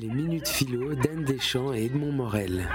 [0.00, 2.68] Les minutes philo d'Anne Deschamps et Edmond Morel.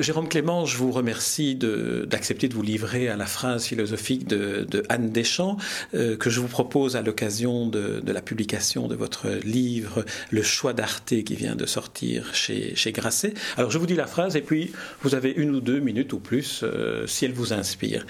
[0.00, 5.10] Jérôme Clément, je vous remercie d'accepter de, vous livrer à la phrase philosophique de, Anne
[5.10, 5.56] Deschamps,
[5.94, 10.72] euh, que je vous propose à l'occasion de, la publication de votre livre Le choix
[10.72, 13.34] d'Arte qui vient de sortir chez, Grasset.
[13.56, 16.18] Alors je vous dis la phrase et puis vous avez une ou deux minutes ou
[16.18, 18.06] plus euh, si elle vous inspire.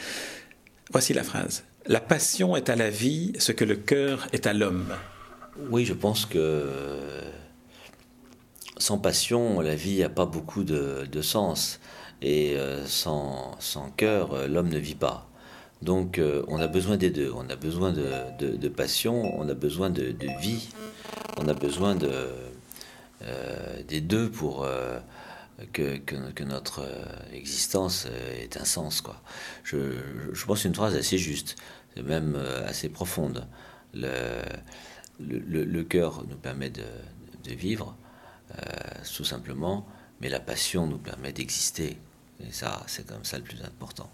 [0.90, 1.64] Voici la phrase.
[1.86, 4.94] La passion est à la vie ce que le cœur est à l'homme.
[5.70, 6.64] Oui, je pense que
[8.78, 11.80] sans passion, la vie n'a pas beaucoup de, sens.
[12.22, 15.28] Et euh, sans, sans cœur, euh, l'homme ne vit pas.
[15.82, 17.30] Donc euh, on a besoin des deux.
[17.34, 20.68] On a besoin de, passion, on a besoin de, vie,
[21.38, 22.28] on a besoin de,
[23.86, 24.66] des deux pour
[25.72, 26.82] que, que, notre
[27.32, 28.06] existence
[28.40, 29.02] ait un sens.
[29.02, 29.20] Quoi.
[29.64, 29.76] Je,
[30.32, 31.56] je pense une phrase assez juste,
[32.02, 33.46] même assez profonde.
[33.92, 34.40] Le,
[35.20, 36.84] le, le cœur nous permet de,
[37.54, 38.05] vivre, euh,
[39.16, 39.86] tout simplement,
[40.20, 41.96] mais la passion nous permet d'exister.
[42.40, 44.10] Et ça, c'est comme ça le plus important.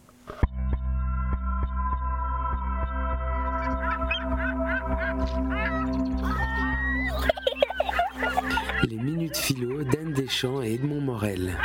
[8.85, 11.59] Les minutes philo d'Anne Deschamps et Edmond Morel.